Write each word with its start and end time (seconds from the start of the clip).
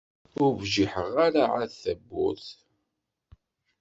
Ur 0.43 0.51
bjiḥeɣ 0.61 1.11
ara 1.25 1.43
ɛad 1.53 1.71
tawwurt. 1.81 2.47